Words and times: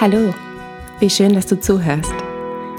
Hallo, 0.00 0.32
wie 0.98 1.10
schön, 1.10 1.34
dass 1.34 1.44
du 1.44 1.60
zuhörst. 1.60 2.14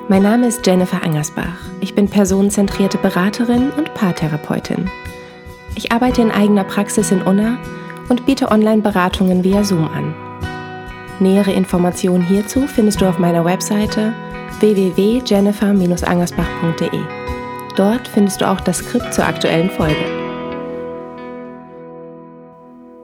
Mein 0.07 0.23
Name 0.23 0.47
ist 0.47 0.65
Jennifer 0.65 1.03
Angersbach. 1.03 1.69
Ich 1.79 1.93
bin 1.93 2.09
personenzentrierte 2.09 2.97
Beraterin 2.97 3.69
und 3.69 3.93
Paartherapeutin. 3.93 4.89
Ich 5.75 5.91
arbeite 5.91 6.23
in 6.23 6.31
eigener 6.31 6.63
Praxis 6.63 7.11
in 7.11 7.21
Unna 7.21 7.59
und 8.09 8.25
biete 8.25 8.49
Online-Beratungen 8.49 9.43
via 9.43 9.63
Zoom 9.63 9.87
an. 9.87 10.15
Nähere 11.19 11.51
Informationen 11.51 12.25
hierzu 12.25 12.65
findest 12.65 13.01
du 13.01 13.05
auf 13.05 13.19
meiner 13.19 13.45
Webseite 13.45 14.13
www.jennifer-angersbach.de. 14.59 17.01
Dort 17.75 18.07
findest 18.07 18.41
du 18.41 18.49
auch 18.49 18.61
das 18.61 18.79
Skript 18.79 19.13
zur 19.13 19.27
aktuellen 19.27 19.69
Folge. 19.69 19.93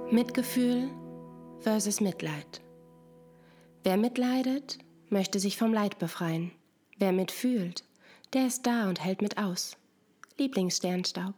Mitgefühl 0.10 0.90
versus 1.62 2.02
Mitleid. 2.02 2.64
Wer 3.88 3.96
mitleidet, 3.96 4.80
möchte 5.08 5.40
sich 5.40 5.56
vom 5.56 5.74
Leid 5.74 5.98
befreien. 5.98 6.52
Wer 6.98 7.14
mitfühlt, 7.14 7.86
der 8.34 8.46
ist 8.48 8.68
da 8.68 8.90
und 8.90 9.02
hält 9.02 9.22
mit 9.22 9.38
aus. 9.38 9.78
Lieblingssternstaub. 10.38 11.34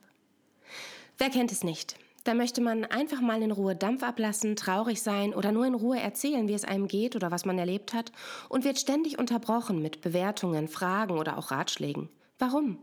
Wer 1.20 1.30
kennt 1.30 1.52
es 1.52 1.64
nicht? 1.64 1.96
Da 2.24 2.34
möchte 2.34 2.60
man 2.62 2.86
einfach 2.86 3.22
mal 3.22 3.44
in 3.44 3.52
Ruhe 3.52 3.76
Dampf 3.76 4.02
ablassen, 4.02 4.56
traurig 4.56 5.04
sein 5.04 5.36
oder 5.36 5.52
nur 5.52 5.68
in 5.68 5.76
Ruhe 5.76 6.00
erzählen, 6.00 6.48
wie 6.48 6.56
es 6.56 6.66
einem 6.66 6.88
geht 6.88 7.16
oder 7.16 7.30
was 7.30 7.46
man 7.46 7.60
erlebt 7.60 7.94
hat 7.94 8.12
und 8.50 8.64
wird 8.64 8.80
ständig 8.80 9.20
unterbrochen 9.20 9.80
mit 9.80 10.02
Bewertungen, 10.02 10.68
Fragen 10.68 11.20
oder 11.20 11.38
auch 11.38 11.52
Ratschlägen. 11.52 12.10
Warum? 12.40 12.80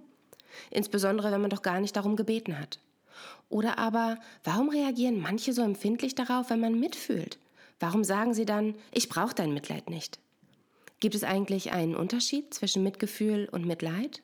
Insbesondere, 0.71 1.33
wenn 1.33 1.41
man 1.41 1.51
doch 1.51 1.63
gar 1.63 1.81
nicht 1.81 1.97
darum 1.97 2.15
gebeten 2.15 2.57
hat. 2.57 2.79
Oder 3.49 3.81
aber, 3.81 4.19
warum 4.45 4.69
reagieren 4.69 5.21
manche 5.21 5.53
so 5.53 5.63
empfindlich 5.63 6.15
darauf, 6.15 6.51
wenn 6.51 6.61
man 6.61 6.79
mitfühlt? 6.79 7.41
Warum 7.79 8.05
sagen 8.05 8.35
Sie 8.35 8.45
dann, 8.45 8.75
ich 8.93 9.09
brauche 9.09 9.35
dein 9.35 9.53
Mitleid 9.53 9.91
nicht? 9.91 10.19
Gibt 11.01 11.15
es 11.15 11.25
eigentlich 11.25 11.73
einen 11.73 11.95
Unterschied 11.95 12.55
zwischen 12.55 12.83
Mitgefühl 12.83 13.49
und 13.53 13.67
Mitleid? 13.67 14.23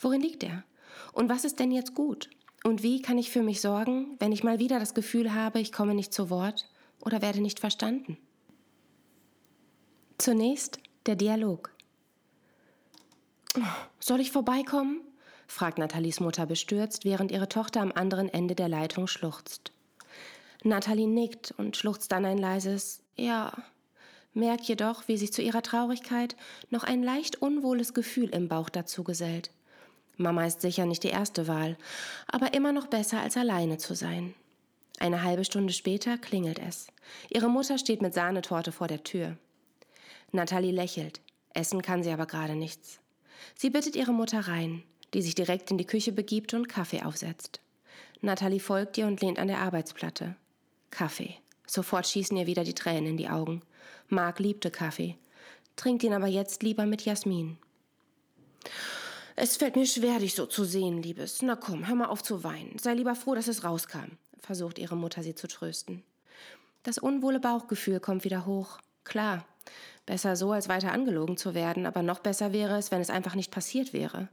Worin 0.00 0.20
liegt 0.20 0.42
er? 0.42 0.64
Und 1.12 1.28
was 1.28 1.44
ist 1.44 1.60
denn 1.60 1.70
jetzt 1.70 1.94
gut? 1.94 2.28
Und 2.64 2.82
wie 2.82 3.00
kann 3.02 3.18
ich 3.18 3.30
für 3.30 3.42
mich 3.42 3.60
sorgen, 3.60 4.16
wenn 4.18 4.32
ich 4.32 4.42
mal 4.42 4.58
wieder 4.58 4.80
das 4.80 4.94
Gefühl 4.94 5.32
habe, 5.32 5.60
ich 5.60 5.72
komme 5.72 5.94
nicht 5.94 6.12
zu 6.12 6.28
Wort 6.28 6.68
oder 7.00 7.22
werde 7.22 7.40
nicht 7.40 7.60
verstanden? 7.60 8.18
Zunächst 10.18 10.80
der 11.06 11.14
Dialog. 11.14 11.70
Soll 14.00 14.20
ich 14.20 14.32
vorbeikommen? 14.32 15.00
fragt 15.46 15.78
Nathalies 15.78 16.20
Mutter 16.20 16.46
bestürzt, 16.46 17.04
während 17.04 17.30
ihre 17.30 17.48
Tochter 17.48 17.80
am 17.80 17.92
anderen 17.92 18.28
Ende 18.28 18.54
der 18.54 18.68
Leitung 18.68 19.06
schluchzt. 19.06 19.72
Nathalie 20.64 21.06
nickt 21.06 21.54
und 21.56 21.76
schluchzt 21.76 22.10
dann 22.12 22.24
ein 22.24 22.38
leises 22.38 23.02
Ja, 23.16 23.52
merkt 24.34 24.64
jedoch, 24.64 25.06
wie 25.06 25.16
sich 25.16 25.32
zu 25.32 25.42
ihrer 25.42 25.62
Traurigkeit 25.62 26.36
noch 26.70 26.84
ein 26.84 27.02
leicht 27.02 27.40
unwohles 27.40 27.94
Gefühl 27.94 28.30
im 28.30 28.48
Bauch 28.48 28.68
dazu 28.68 29.04
gesellt. 29.04 29.50
Mama 30.16 30.46
ist 30.46 30.60
sicher 30.60 30.84
nicht 30.84 31.04
die 31.04 31.08
erste 31.08 31.46
Wahl, 31.46 31.76
aber 32.26 32.54
immer 32.54 32.72
noch 32.72 32.88
besser 32.88 33.20
als 33.20 33.36
alleine 33.36 33.78
zu 33.78 33.94
sein. 33.94 34.34
Eine 34.98 35.22
halbe 35.22 35.44
Stunde 35.44 35.72
später 35.72 36.18
klingelt 36.18 36.58
es. 36.58 36.88
Ihre 37.30 37.48
Mutter 37.48 37.78
steht 37.78 38.02
mit 38.02 38.14
Sahnetorte 38.14 38.72
vor 38.72 38.88
der 38.88 39.04
Tür. 39.04 39.36
Nathalie 40.32 40.72
lächelt. 40.72 41.20
Essen 41.54 41.82
kann 41.82 42.02
sie 42.02 42.10
aber 42.10 42.26
gerade 42.26 42.56
nichts. 42.56 42.98
Sie 43.54 43.70
bittet 43.70 43.94
ihre 43.94 44.12
Mutter 44.12 44.40
rein, 44.40 44.82
die 45.14 45.22
sich 45.22 45.36
direkt 45.36 45.70
in 45.70 45.78
die 45.78 45.86
Küche 45.86 46.12
begibt 46.12 46.52
und 46.52 46.68
Kaffee 46.68 47.02
aufsetzt. 47.02 47.60
Nathalie 48.20 48.60
folgt 48.60 48.98
ihr 48.98 49.06
und 49.06 49.20
lehnt 49.20 49.38
an 49.38 49.48
der 49.48 49.60
Arbeitsplatte. 49.60 50.34
Kaffee. 50.98 51.36
Sofort 51.64 52.08
schießen 52.08 52.36
ihr 52.36 52.48
wieder 52.48 52.64
die 52.64 52.74
Tränen 52.74 53.10
in 53.10 53.16
die 53.16 53.28
Augen. 53.28 53.62
Mark 54.08 54.40
liebte 54.40 54.68
Kaffee, 54.68 55.16
trinkt 55.76 56.02
ihn 56.02 56.12
aber 56.12 56.26
jetzt 56.26 56.64
lieber 56.64 56.86
mit 56.86 57.04
Jasmin. 57.04 57.56
Es 59.36 59.56
fällt 59.56 59.76
mir 59.76 59.86
schwer, 59.86 60.18
dich 60.18 60.34
so 60.34 60.46
zu 60.46 60.64
sehen, 60.64 61.00
Liebes. 61.00 61.40
Na 61.40 61.54
komm, 61.54 61.86
hör 61.86 61.94
mal 61.94 62.08
auf 62.08 62.24
zu 62.24 62.42
weinen. 62.42 62.80
Sei 62.80 62.94
lieber 62.94 63.14
froh, 63.14 63.36
dass 63.36 63.46
es 63.46 63.62
rauskam, 63.62 64.18
versucht 64.40 64.80
ihre 64.80 64.96
Mutter 64.96 65.22
sie 65.22 65.36
zu 65.36 65.46
trösten. 65.46 66.02
Das 66.82 66.98
unwohle 66.98 67.38
Bauchgefühl 67.38 68.00
kommt 68.00 68.24
wieder 68.24 68.44
hoch. 68.44 68.80
Klar, 69.04 69.44
besser 70.04 70.34
so, 70.34 70.50
als 70.50 70.68
weiter 70.68 70.90
angelogen 70.90 71.36
zu 71.36 71.54
werden, 71.54 71.86
aber 71.86 72.02
noch 72.02 72.18
besser 72.18 72.52
wäre 72.52 72.76
es, 72.76 72.90
wenn 72.90 73.00
es 73.00 73.10
einfach 73.10 73.36
nicht 73.36 73.52
passiert 73.52 73.92
wäre. 73.92 74.30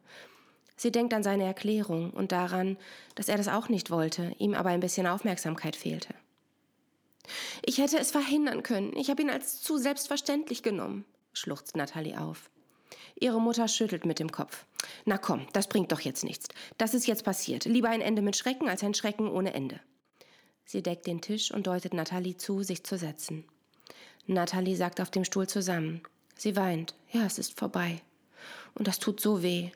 Sie 0.77 0.91
denkt 0.91 1.13
an 1.13 1.21
seine 1.21 1.43
Erklärung 1.43 2.09
und 2.09 2.31
daran, 2.31 2.75
dass 3.13 3.29
er 3.29 3.37
das 3.37 3.49
auch 3.49 3.69
nicht 3.69 3.91
wollte, 3.91 4.33
ihm 4.39 4.55
aber 4.55 4.69
ein 4.69 4.79
bisschen 4.79 5.05
Aufmerksamkeit 5.05 5.75
fehlte. 5.75 6.15
Ich 7.63 7.77
hätte 7.77 7.97
es 7.97 8.11
verhindern 8.11 8.63
können. 8.63 8.95
Ich 8.95 9.09
habe 9.09 9.21
ihn 9.21 9.29
als 9.29 9.61
zu 9.61 9.77
selbstverständlich 9.77 10.63
genommen, 10.63 11.05
schluchzt 11.33 11.75
Nathalie 11.75 12.19
auf. 12.19 12.49
Ihre 13.19 13.39
Mutter 13.39 13.67
schüttelt 13.67 14.05
mit 14.05 14.19
dem 14.19 14.31
Kopf. 14.31 14.65
Na 15.05 15.17
komm, 15.17 15.47
das 15.53 15.67
bringt 15.67 15.91
doch 15.91 16.01
jetzt 16.01 16.23
nichts. 16.23 16.47
Das 16.77 16.93
ist 16.93 17.07
jetzt 17.07 17.23
passiert. 17.23 17.65
Lieber 17.65 17.89
ein 17.89 18.01
Ende 18.01 18.21
mit 18.21 18.35
Schrecken 18.35 18.69
als 18.69 18.83
ein 18.83 18.93
Schrecken 18.93 19.29
ohne 19.29 19.53
Ende. 19.53 19.79
Sie 20.65 20.81
deckt 20.81 21.07
den 21.07 21.21
Tisch 21.21 21.51
und 21.51 21.67
deutet 21.67 21.93
Nathalie 21.93 22.37
zu, 22.37 22.63
sich 22.63 22.83
zu 22.83 22.97
setzen. 22.97 23.45
Nathalie 24.27 24.75
sagt 24.75 24.99
auf 24.99 25.11
dem 25.11 25.23
Stuhl 25.23 25.47
zusammen. 25.47 26.01
Sie 26.35 26.55
weint. 26.55 26.95
Ja, 27.11 27.25
es 27.25 27.37
ist 27.37 27.57
vorbei. 27.57 28.01
Und 28.73 28.87
das 28.87 28.99
tut 28.99 29.21
so 29.21 29.43
weh. 29.43 29.71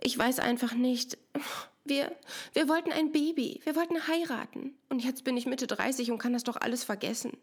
Ich 0.00 0.18
weiß 0.18 0.40
einfach 0.40 0.74
nicht. 0.74 1.16
Wir, 1.88 2.14
wir 2.52 2.68
wollten 2.68 2.92
ein 2.92 3.12
Baby, 3.12 3.60
wir 3.64 3.74
wollten 3.76 4.06
heiraten. 4.06 4.74
Und 4.88 5.04
jetzt 5.04 5.24
bin 5.24 5.36
ich 5.36 5.46
Mitte 5.46 5.66
30 5.66 6.10
und 6.10 6.18
kann 6.18 6.32
das 6.32 6.44
doch 6.44 6.56
alles 6.56 6.84
vergessen. 6.84 7.36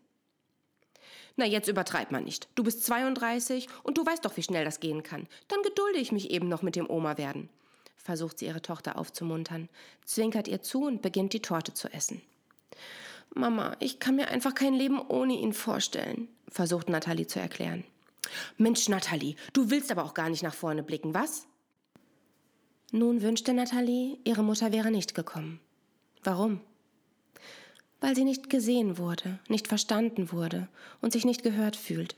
Na, 1.37 1.45
jetzt 1.45 1.67
übertreib 1.67 2.11
mal 2.11 2.21
nicht. 2.21 2.47
Du 2.55 2.63
bist 2.63 2.85
32 2.85 3.67
und 3.83 3.97
du 3.97 4.05
weißt 4.05 4.23
doch, 4.23 4.37
wie 4.37 4.43
schnell 4.43 4.63
das 4.63 4.79
gehen 4.79 5.03
kann. 5.03 5.27
Dann 5.47 5.61
gedulde 5.63 5.99
ich 5.99 6.11
mich 6.11 6.31
eben 6.31 6.47
noch 6.47 6.61
mit 6.61 6.75
dem 6.75 6.89
Oma 6.89 7.17
werden. 7.17 7.49
Versucht 7.97 8.39
sie 8.39 8.45
ihre 8.45 8.61
Tochter 8.61 8.97
aufzumuntern, 8.97 9.67
zwinkert 10.05 10.47
ihr 10.47 10.61
zu 10.61 10.85
und 10.85 11.01
beginnt 11.01 11.33
die 11.33 11.41
Torte 11.41 11.73
zu 11.73 11.91
essen. 11.91 12.21
Mama, 13.33 13.75
ich 13.79 13.99
kann 13.99 14.15
mir 14.15 14.29
einfach 14.29 14.53
kein 14.53 14.73
Leben 14.73 15.01
ohne 15.01 15.33
ihn 15.33 15.53
vorstellen, 15.53 16.29
versucht 16.47 16.87
Nathalie 16.87 17.27
zu 17.27 17.39
erklären. 17.39 17.83
Mensch, 18.57 18.87
Nathalie, 18.87 19.35
du 19.53 19.69
willst 19.69 19.91
aber 19.91 20.05
auch 20.05 20.13
gar 20.13 20.29
nicht 20.29 20.43
nach 20.43 20.53
vorne 20.53 20.83
blicken, 20.83 21.13
was? 21.13 21.47
Nun 22.95 23.21
wünschte 23.21 23.53
Nathalie, 23.53 24.17
ihre 24.23 24.41
Mutter 24.41 24.71
wäre 24.71 24.89
nicht 24.89 25.15
gekommen. 25.15 25.59
Warum? 26.23 26.61
Weil 27.99 28.15
sie 28.15 28.23
nicht 28.23 28.49
gesehen 28.49 28.97
wurde, 28.97 29.37
nicht 29.49 29.67
verstanden 29.67 30.31
wurde 30.31 30.69
und 31.01 31.11
sich 31.11 31.25
nicht 31.25 31.43
gehört 31.43 31.75
fühlt. 31.75 32.15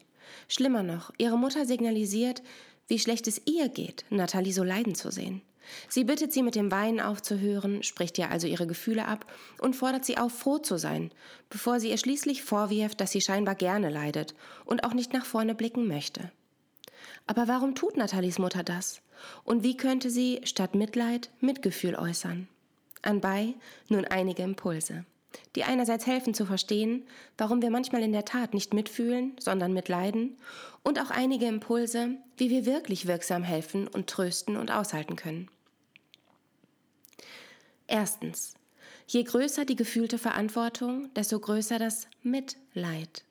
Schlimmer 0.48 0.84
noch, 0.84 1.12
ihre 1.18 1.36
Mutter 1.36 1.66
signalisiert, 1.66 2.44
wie 2.88 3.00
schlecht 3.00 3.26
es 3.26 3.42
ihr 3.46 3.70
geht, 3.70 4.06
Nathalie 4.12 4.54
so 4.54 4.64
leiden 4.64 4.94
zu 4.94 5.10
sehen. 5.10 5.42
Sie 5.90 6.04
bittet 6.04 6.32
sie 6.32 6.44
mit 6.44 6.54
dem 6.54 6.70
Weinen 6.70 7.00
aufzuhören, 7.00 7.82
spricht 7.82 8.20
ihr 8.20 8.30
also 8.30 8.46
ihre 8.46 8.68
Gefühle 8.68 9.08
ab 9.08 9.26
und 9.60 9.76
fordert 9.76 10.06
sie 10.06 10.20
auf, 10.20 10.32
froh 10.32 10.60
zu 10.60 10.78
sein, 10.78 11.10
bevor 11.50 11.80
sie 11.80 11.90
ihr 11.90 11.98
schließlich 11.98 12.44
vorwirft, 12.44 13.02
dass 13.02 13.14
sie 13.14 13.22
scheinbar 13.22 13.56
gerne 13.56 13.90
leidet 13.90 14.36
und 14.64 14.84
auch 14.84 14.94
nicht 14.94 15.12
nach 15.12 15.26
vorne 15.26 15.56
blicken 15.56 15.88
möchte. 15.88 16.32
Aber 17.26 17.48
warum 17.48 17.74
tut 17.74 17.98
Nathalies 17.98 18.38
Mutter 18.38 18.62
das? 18.62 19.02
Und 19.44 19.64
wie 19.64 19.78
könnte 19.78 20.10
sie 20.10 20.42
statt 20.44 20.76
Mitleid 20.76 21.30
Mitgefühl 21.40 21.96
äußern? 21.96 22.48
Anbei 23.02 23.54
nun 23.90 24.06
einige 24.06 24.44
Impulse, 24.44 25.06
die 25.56 25.64
einerseits 25.64 26.08
helfen 26.08 26.34
zu 26.34 26.46
verstehen, 26.46 27.06
warum 27.38 27.62
wir 27.62 27.70
manchmal 27.70 28.04
in 28.04 28.12
der 28.12 28.26
Tat 28.26 28.54
nicht 28.54 28.74
mitfühlen, 28.74 29.36
sondern 29.40 29.74
mitleiden, 29.74 30.38
und 30.84 31.00
auch 31.00 31.10
einige 31.10 31.46
Impulse, 31.46 32.16
wie 32.38 32.50
wir 32.50 32.66
wirklich 32.66 33.08
wirksam 33.08 33.44
helfen 33.44 33.88
und 33.88 34.08
trösten 34.08 34.56
und 34.56 34.72
aushalten 34.72 35.16
können. 35.16 35.50
Erstens. 37.88 38.54
Je 39.08 39.24
größer 39.24 39.64
die 39.64 39.78
gefühlte 39.78 40.18
Verantwortung, 40.18 41.14
desto 41.14 41.40
größer 41.40 41.80
das 41.80 42.08
Mitleid. 42.24 43.24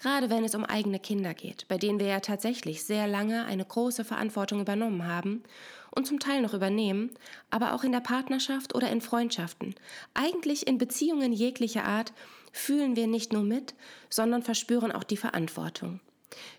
Gerade 0.00 0.30
wenn 0.30 0.44
es 0.44 0.54
um 0.54 0.64
eigene 0.64 0.98
Kinder 0.98 1.34
geht, 1.34 1.68
bei 1.68 1.76
denen 1.76 2.00
wir 2.00 2.06
ja 2.06 2.20
tatsächlich 2.20 2.84
sehr 2.84 3.06
lange 3.06 3.44
eine 3.44 3.64
große 3.64 4.04
Verantwortung 4.04 4.60
übernommen 4.60 5.06
haben 5.06 5.42
und 5.90 6.06
zum 6.06 6.18
Teil 6.18 6.40
noch 6.40 6.54
übernehmen, 6.54 7.10
aber 7.50 7.74
auch 7.74 7.84
in 7.84 7.92
der 7.92 8.00
Partnerschaft 8.00 8.74
oder 8.74 8.90
in 8.90 9.02
Freundschaften, 9.02 9.74
eigentlich 10.14 10.66
in 10.66 10.78
Beziehungen 10.78 11.32
jeglicher 11.32 11.84
Art, 11.84 12.14
fühlen 12.52 12.96
wir 12.96 13.06
nicht 13.06 13.32
nur 13.32 13.42
mit, 13.42 13.74
sondern 14.08 14.42
verspüren 14.42 14.90
auch 14.90 15.04
die 15.04 15.18
Verantwortung. 15.18 16.00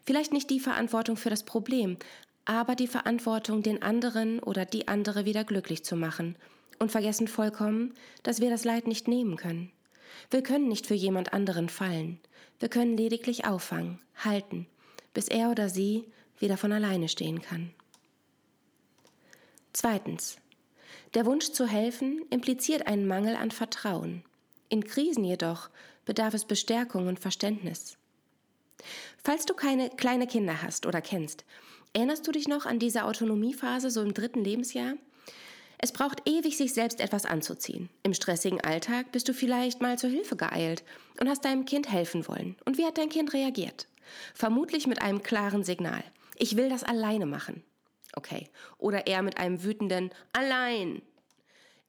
Vielleicht 0.06 0.34
nicht 0.34 0.50
die 0.50 0.60
Verantwortung 0.60 1.18
für 1.18 1.30
das 1.30 1.44
Problem, 1.44 1.98
aber 2.46 2.76
die 2.76 2.88
Verantwortung, 2.88 3.64
den 3.64 3.82
anderen 3.82 4.40
oder 4.40 4.66
die 4.66 4.88
andere 4.88 5.26
wieder 5.26 5.44
glücklich 5.44 5.84
zu 5.84 5.96
machen 5.96 6.36
und 6.78 6.92
vergessen 6.92 7.28
vollkommen, 7.28 7.94
dass 8.22 8.40
wir 8.40 8.50
das 8.50 8.66
Leid 8.66 8.88
nicht 8.88 9.08
nehmen 9.08 9.36
können. 9.36 9.72
Wir 10.30 10.44
können 10.44 10.68
nicht 10.68 10.88
für 10.88 10.94
jemand 10.94 11.34
anderen 11.34 11.70
fallen. 11.70 12.20
Wir 12.60 12.70
können 12.70 12.98
lediglich 12.98 13.46
auffangen, 13.46 14.00
halten, 14.16 14.68
bis 15.14 15.28
er 15.28 15.50
oder 15.50 15.70
sie 15.70 16.06
wieder 16.40 16.58
von 16.58 16.72
alleine 16.72 17.10
stehen 17.10 17.42
kann. 17.42 17.72
Zweitens. 19.74 20.38
Der 21.14 21.26
Wunsch 21.26 21.52
zu 21.52 21.68
helfen 21.68 22.26
impliziert 22.30 22.88
einen 22.88 23.06
Mangel 23.06 23.36
an 23.36 23.52
Vertrauen. 23.52 24.24
In 24.70 24.84
Krisen 24.86 25.26
jedoch 25.26 25.70
bedarf 26.06 26.34
es 26.34 26.46
Bestärkung 26.46 27.08
und 27.08 27.20
Verständnis. 27.20 27.98
Falls 29.24 29.46
du 29.46 29.54
keine 29.54 29.90
kleine 29.90 30.28
Kinder 30.28 30.62
hast 30.62 30.86
oder 30.86 31.02
kennst, 31.02 31.46
erinnerst 31.94 32.26
du 32.28 32.32
dich 32.32 32.48
noch 32.48 32.66
an 32.66 32.80
diese 32.80 33.04
Autonomiephase 33.06 33.92
so 33.92 34.02
im 34.02 34.14
dritten 34.14 34.44
Lebensjahr? 34.44 34.94
Es 35.84 35.92
braucht 35.92 36.30
ewig, 36.30 36.58
sich 36.58 36.74
selbst 36.74 37.02
etwas 37.02 37.26
anzuziehen. 37.26 37.90
Im 38.04 38.14
stressigen 38.14 38.62
Alltag 38.62 39.12
bist 39.12 39.28
du 39.28 39.34
vielleicht 39.34 39.82
mal 39.82 39.98
zur 39.98 40.12
Hilfe 40.12 40.36
geeilt 40.36 40.84
und 41.20 41.28
hast 41.28 41.44
deinem 41.44 41.66
Kind 41.66 41.92
helfen 41.92 42.28
wollen. 42.28 42.56
Und 42.66 42.78
wie 42.78 42.86
hat 42.86 43.00
dein 43.00 43.10
Kind 43.10 43.34
reagiert? 43.34 43.88
Vermutlich 44.36 44.86
mit 44.86 45.02
einem 45.02 45.24
klaren 45.24 45.64
Signal. 45.64 46.04
Ich 46.38 46.56
will 46.56 46.70
das 46.70 46.84
alleine 46.84 47.26
machen. 47.26 47.64
Okay. 48.16 48.48
Oder 48.78 49.08
eher 49.08 49.24
mit 49.24 49.38
einem 49.38 49.64
wütenden 49.64 50.12
Allein. 50.34 51.02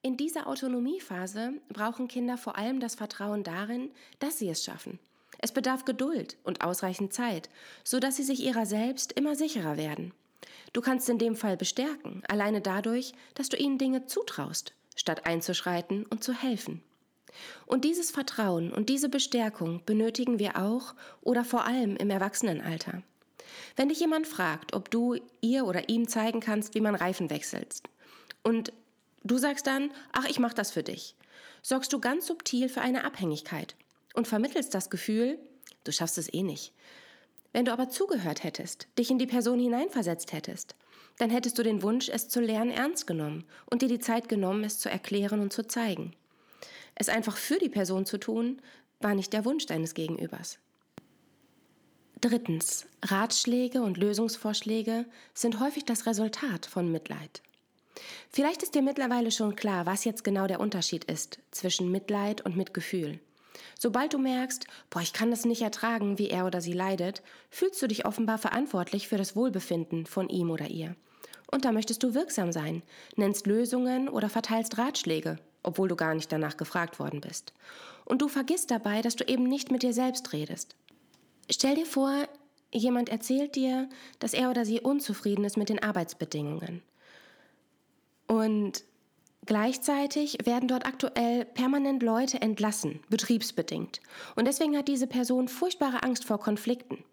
In 0.01 0.17
dieser 0.17 0.47
Autonomiephase 0.47 1.53
brauchen 1.69 2.09
Kinder 2.09 2.39
vor 2.39 2.57
allem 2.57 2.81
das 2.81 2.95
Vertrauen 2.95 3.45
darin, 3.45 3.91
dass 4.19 4.39
sie 4.39 4.49
es 4.49 4.65
schaffen. 4.65 4.99
Es 5.39 5.53
bedarf 5.53 5.85
Geduld 5.85 6.39
und 6.45 6.65
ausreichend 6.65 7.13
Zeit, 7.13 7.51
so 7.85 8.01
dass 8.01 8.17
sie 8.17 8.23
sich 8.23 8.43
ihrer 8.43 8.65
selbst 8.65 9.13
immer 9.13 9.37
sicherer 9.37 9.77
werden. 9.77 10.15
Du 10.73 10.81
kannst 10.81 11.09
in 11.09 11.19
dem 11.19 11.37
Fall 11.37 11.57
bestärken, 11.57 12.23
alleine 12.29 12.61
dadurch, 12.61 13.13
dass 13.35 13.49
du 13.49 13.57
ihnen 13.57 13.79
Dinge 13.79 14.07
zutraust, 14.07 14.73
statt 14.97 15.27
einzuschreiten 15.27 16.07
und 16.07 16.25
zu 16.25 16.33
helfen. 16.33 16.83
Und 17.67 17.85
dieses 17.85 18.11
Vertrauen 18.11 18.73
und 18.73 18.89
diese 18.89 19.09
Bestärkung 19.09 19.83
benötigen 19.85 20.39
wir 20.39 20.59
auch 20.59 20.95
oder 21.23 21.45
vor 21.45 21.65
allem 21.67 21.97
im 21.97 22.11
Erwachsenenalter. 22.11 23.03
Wenn 23.77 23.89
dich 23.89 24.01
jemand 24.01 24.27
fragt, 24.27 24.75
ob 24.75 24.91
du 24.91 25.17
ihr 25.41 25.67
oder 25.67 25.89
ihm 25.89 26.09
zeigen 26.09 26.41
kannst, 26.41 26.75
wie 26.75 26.81
man 26.81 26.95
Reifen 26.95 27.31
wechselt, 27.31 27.83
und 28.43 28.73
du 29.25 29.39
sagst 29.39 29.67
dann, 29.67 29.93
ach, 30.13 30.29
ich 30.29 30.39
mach 30.39 30.53
das 30.53 30.71
für 30.71 30.83
dich, 30.83 31.15
sorgst 31.63 31.93
du 31.93 32.01
ganz 32.01 32.27
subtil 32.27 32.69
für 32.69 32.81
eine 32.81 33.05
Abhängigkeit 33.05 33.77
und 34.15 34.27
vermittelst 34.27 34.75
das 34.75 34.91
Gefühl, 34.91 35.39
du 35.85 35.93
schaffst 35.93 36.19
es 36.19 36.33
eh 36.33 36.43
nicht. 36.43 36.73
Wenn 37.53 37.67
du 37.67 37.73
aber 37.73 37.89
zugehört 37.89 38.45
hättest, 38.45 38.89
dich 38.99 39.11
in 39.11 39.19
die 39.19 39.27
Person 39.27 39.59
hineinversetzt 39.59 40.33
hättest, 40.33 40.75
dann 41.19 41.31
hättest 41.31 41.59
du 41.59 41.63
den 41.63 41.83
Wunsch, 41.83 42.09
es 42.09 42.29
zu 42.29 42.41
lernen, 42.41 42.71
ernst 42.71 43.07
genommen 43.07 43.45
und 43.71 43.83
dir 43.83 43.89
die 43.89 43.99
Zeit 43.99 44.29
genommen, 44.29 44.65
es 44.65 44.79
zu 44.79 44.91
erklären 44.91 45.41
und 45.41 45.53
zu 45.53 45.67
zeigen. 45.67 46.15
Es 46.95 47.09
einfach 47.09 47.37
für 47.37 47.59
die 47.59 47.69
Person 47.69 48.07
zu 48.07 48.19
tun, 48.19 48.61
war 49.01 49.15
nicht 49.15 49.33
der 49.33 49.45
Wunsch 49.45 49.67
deines 49.67 49.95
Gegenübers. 49.95 50.59
Drittens. 52.21 52.87
Ratschläge 53.05 53.83
und 53.83 53.97
Lösungsvorschläge 53.97 55.07
sind 55.35 55.59
häufig 55.59 55.85
das 55.85 56.07
Resultat 56.07 56.67
von 56.67 56.91
Mitleid. 56.91 57.43
Vielleicht 58.31 58.63
ist 58.63 58.75
dir 58.75 58.83
mittlerweile 58.83 59.31
schon 59.31 59.57
klar, 59.57 59.87
was 59.87 60.05
jetzt 60.05 60.25
genau 60.25 60.47
der 60.47 60.61
Unterschied 60.61 61.05
ist 61.05 61.41
zwischen 61.51 61.91
Mitleid 61.91 62.41
und 62.43 62.57
Mitgefühl. 62.57 63.19
Sobald 63.79 64.13
du 64.15 64.19
merkst, 64.19 64.67
boah, 64.91 65.01
ich 65.01 65.13
kann 65.13 65.31
das 65.31 65.45
nicht 65.45 65.63
ertragen, 65.63 66.19
wie 66.19 66.29
er 66.29 66.47
oder 66.47 66.61
sie 66.61 66.73
leidet, 66.73 67.23
fühlst 67.51 67.81
du 67.83 67.87
dich 67.87 68.07
offenbar 68.07 68.39
verantwortlich 68.39 69.09
für 69.09 69.17
das 69.17 69.37
Wohlbefinden 69.37 70.07
von 70.07 70.29
ihm 70.29 70.51
oder 70.51 70.69
ihr. 70.69 70.95
Und 71.51 71.65
da 71.65 71.73
möchtest 71.73 72.03
du 72.03 72.15
wirksam 72.15 72.51
sein, 72.51 72.83
nennst 73.17 73.47
Lösungen 73.47 74.09
oder 74.09 74.31
verteilst 74.31 74.79
Ratschläge, 74.79 75.39
obwohl 75.63 75.89
du 75.89 75.97
gar 75.97 76.15
nicht 76.15 76.33
danach 76.33 76.57
gefragt 76.57 76.99
worden 76.99 77.21
bist. 77.21 77.53
Und 78.05 78.23
du 78.23 78.29
vergisst 78.29 78.71
dabei, 78.71 79.03
dass 79.03 79.17
du 79.17 79.25
eben 79.25 79.45
nicht 79.45 79.71
mit 79.71 79.83
dir 79.83 79.93
selbst 79.93 80.33
redest. 80.33 80.75
Stell 81.51 81.75
dir 81.75 81.87
vor, 81.87 82.27
jemand 82.73 83.11
erzählt 83.11 83.55
dir, 83.55 83.89
dass 84.19 84.33
er 84.33 84.51
oder 84.51 84.65
sie 84.65 84.81
unzufrieden 84.81 85.45
ist 85.45 85.59
mit 85.59 85.69
den 85.69 85.83
Arbeitsbedingungen. 85.83 86.83
Und 88.27 88.85
Gleichzeitig 89.45 90.39
werden 90.45 90.69
dort 90.69 90.87
aktuell 90.87 91.45
permanent 91.45 92.03
Leute 92.03 92.41
entlassen, 92.41 93.01
betriebsbedingt. 93.11 94.01
Und 94.37 94.47
deswegen 94.47 94.77
hat 94.77 94.87
diese 94.87 95.09
Person 95.09 95.49
furchtbare 95.49 96.05
Angst 96.05 96.25
vor 96.25 96.39
Konflikten. 96.39 97.05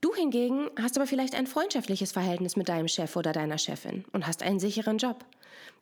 Du 0.00 0.14
hingegen 0.14 0.70
hast 0.80 0.96
aber 0.96 1.08
vielleicht 1.08 1.34
ein 1.34 1.48
freundschaftliches 1.48 2.12
Verhältnis 2.12 2.54
mit 2.54 2.68
deinem 2.68 2.86
Chef 2.86 3.16
oder 3.16 3.32
deiner 3.32 3.58
Chefin 3.58 4.04
und 4.12 4.28
hast 4.28 4.42
einen 4.44 4.60
sicheren 4.60 4.98
Job. 4.98 5.24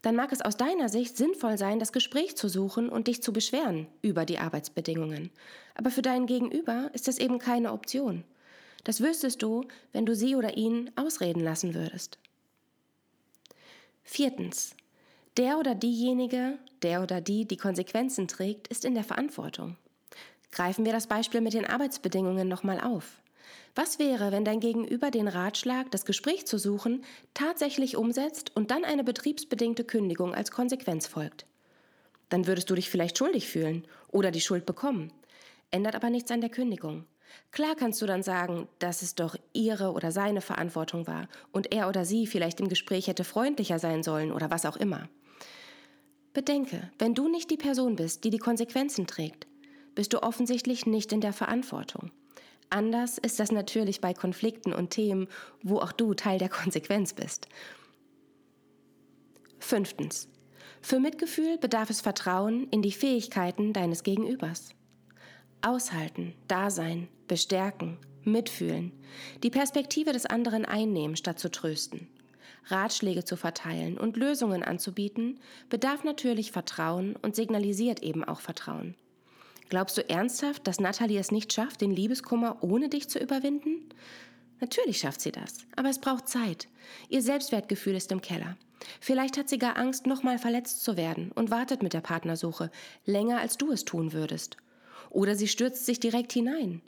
Dann 0.01 0.17
mag 0.17 0.33
es 0.33 0.41
aus 0.41 0.57
deiner 0.57 0.89
Sicht 0.89 1.19
sinnvoll 1.19 1.59
sein, 1.59 1.79
das 1.79 1.93
Gespräch 1.93 2.37
zu 2.37 2.49
suchen 2.49 2.89
und 2.89 3.07
dich 3.07 3.23
zu 3.23 3.33
beschweren 3.33 3.87
über 4.01 4.25
die 4.25 4.39
Arbeitsbedingungen. 4.39 5.31
Aber 5.75 5.91
für 5.91 6.03
deinen 6.03 6.27
Gegenüber 6.27 6.91
ist 6.95 7.09
das 7.09 7.19
eben 7.19 7.39
keine 7.39 7.73
Option. 7.73 8.25
Das 8.85 9.03
wüsstest 9.03 9.43
du, 9.43 9.65
wenn 9.93 10.07
du 10.07 10.15
sie 10.15 10.37
oder 10.37 10.57
ihn 10.57 10.91
ausreden 10.97 11.41
lassen 11.41 11.75
würdest. 11.75 12.19
Viertens. 14.03 14.77
Der 15.37 15.59
oder 15.59 15.75
diejenige, 15.75 16.59
der 16.83 17.03
oder 17.03 17.21
die 17.21 17.45
die 17.45 17.57
Konsequenzen 17.57 18.29
trägt, 18.29 18.69
ist 18.69 18.85
in 18.85 18.95
der 18.95 19.03
Verantwortung. 19.03 19.77
Greifen 20.53 20.85
wir 20.85 20.93
das 20.93 21.09
Beispiel 21.09 21.41
mit 21.41 21.55
den 21.55 21.67
Arbeitsbedingungen 21.67 22.47
nochmal 22.47 22.81
auf. 22.81 23.21
Was 23.75 23.99
wäre, 23.99 24.31
wenn 24.31 24.45
dein 24.45 24.61
Gegenüber 24.61 25.11
den 25.11 25.27
Ratschlag, 25.27 25.91
das 25.91 26.05
Gespräch 26.05 26.47
zu 26.47 26.57
suchen, 26.57 27.05
tatsächlich 27.35 27.97
umsetzt 27.97 28.55
und 28.55 28.71
dann 28.71 28.85
eine 28.85 29.03
betriebsbedingte 29.03 29.83
Kündigung 29.83 30.37
als 30.37 30.53
Konsequenz 30.53 31.09
folgt? 31.09 31.47
Dann 32.29 32.47
würdest 32.47 32.71
du 32.71 32.77
dich 32.77 32.89
vielleicht 32.89 33.19
schuldig 33.19 33.49
fühlen 33.49 33.89
oder 34.13 34.31
die 34.31 34.41
Schuld 34.41 34.67
bekommen. 34.67 35.13
Ändert 35.73 35.97
aber 35.97 36.11
nichts 36.11 36.31
an 36.31 36.43
der 36.43 36.51
Kündigung. 36.51 37.07
Klar 37.51 37.75
kannst 37.75 38.01
du 38.01 38.07
dann 38.07 38.23
sagen, 38.23 38.69
dass 38.79 39.03
es 39.03 39.17
doch 39.17 39.35
ihre 39.53 39.91
oder 39.91 40.13
seine 40.13 40.41
Verantwortung 40.41 41.09
war 41.09 41.27
und 41.51 41.75
er 41.75 41.89
oder 41.89 42.05
sie 42.05 42.29
vielleicht 42.29 42.61
im 42.61 42.69
Gespräch 42.69 43.09
hätte 43.09 43.25
freundlicher 43.25 43.81
sein 43.81 44.05
sollen 44.05 44.31
oder 44.31 44.53
was 44.53 44.65
auch 44.65 44.77
immer. 44.77 45.09
Bedenke, 46.35 46.91
wenn 46.99 47.15
du 47.15 47.29
nicht 47.29 47.49
die 47.51 47.57
Person 47.57 47.95
bist, 47.95 48.25
die 48.25 48.31
die 48.31 48.39
Konsequenzen 48.39 49.07
trägt, 49.07 49.47
bist 49.95 50.13
du 50.13 50.23
offensichtlich 50.23 50.85
nicht 50.85 51.13
in 51.13 51.21
der 51.21 51.33
Verantwortung. 51.33 52.11
Anders 52.71 53.19
ist 53.19 53.39
das 53.39 53.53
natürlich 53.53 54.01
bei 54.01 54.15
Konflikten 54.15 54.73
und 54.73 54.91
Themen, 54.91 55.29
wo 55.63 55.79
auch 55.79 55.93
du 55.93 56.13
Teil 56.13 56.41
der 56.41 56.49
Konsequenz 56.49 57.13
bist. 57.13 57.47
Fünftens. 59.61 60.29
Für 60.83 60.99
Mitgefühl 60.99 61.57
bedarf 61.57 61.89
es 61.89 62.01
Vertrauen 62.01 62.69
in 62.71 62.83
die 62.83 62.93
Fähigkeiten 62.93 63.73
deines 63.73 64.03
Gegenübers. 64.03 64.75
Aushalten, 65.63 66.35
Dasein, 66.49 67.07
bestärken, 67.29 67.97
mitfühlen, 68.25 68.91
die 69.45 69.51
Perspektive 69.51 70.13
des 70.13 70.27
anderen 70.27 70.65
einnehmen, 70.65 71.17
statt 71.17 71.39
zu 71.39 71.51
trösten. 71.51 72.09
Ratschläge 72.67 73.25
zu 73.25 73.37
verteilen 73.37 73.99
und 73.99 74.17
Lösungen 74.17 74.63
anzubieten, 74.63 75.39
bedarf 75.69 76.05
natürlich 76.05 76.53
Vertrauen 76.53 77.17
und 77.17 77.37
signalisiert 77.37 78.03
eben 78.03 78.25
auch 78.25 78.41
Vertrauen. 78.41 78.95
Glaubst 79.69 79.97
du 79.97 80.09
ernsthaft, 80.09 80.67
dass 80.67 80.81
Natalie 80.81 81.19
es 81.19 81.33
nicht 81.33 81.53
schafft, 81.53 81.81
den 81.81 81.91
Liebeskummer 81.91 82.59
ohne 82.63 82.89
dich 82.89 83.09
zu 83.09 83.19
überwinden? 83.19 83.89
Natürlich 84.61 84.99
schafft 84.99 85.21
sie 85.21 85.33
das, 85.33 85.67
aber 85.77 85.89
es 85.89 85.99
braucht 85.99 86.29
Zeit. 86.29 86.69
Ihr 87.09 87.23
Selbstwertgefühl 87.23 87.95
ist 87.95 88.13
im 88.13 88.21
Keller. 88.21 88.57
Vielleicht 89.01 89.39
hat 89.39 89.49
sie 89.49 89.59
gar 89.59 89.77
Angst, 89.77 90.07
nochmal 90.07 90.39
verletzt 90.39 90.85
zu 90.85 90.97
werden 90.97 91.33
und 91.33 91.51
wartet 91.51 91.83
mit 91.83 91.93
der 91.93 92.01
Partnersuche 92.01 92.71
länger, 93.05 93.41
als 93.41 93.57
du 93.57 93.73
es 93.73 93.85
tun 93.85 94.13
würdest. 94.13 94.57
Oder 95.11 95.37
sie 95.37 95.49
stürzt 95.49 95.87
sich 95.87 96.01
direkt 96.01 96.33
hinein. 96.33 96.83